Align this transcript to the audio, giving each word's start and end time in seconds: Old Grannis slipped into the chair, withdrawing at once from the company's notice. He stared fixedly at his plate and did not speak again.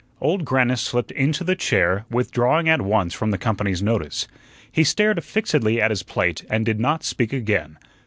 Old 0.19 0.45
Grannis 0.45 0.81
slipped 0.81 1.11
into 1.11 1.43
the 1.43 1.55
chair, 1.55 2.05
withdrawing 2.09 2.67
at 2.67 2.81
once 2.81 3.13
from 3.13 3.29
the 3.29 3.37
company's 3.37 3.83
notice. 3.83 4.27
He 4.71 4.83
stared 4.83 5.23
fixedly 5.23 5.79
at 5.79 5.91
his 5.91 6.01
plate 6.01 6.43
and 6.49 6.65
did 6.65 6.79
not 6.79 7.03
speak 7.03 7.31
again. 7.31 7.77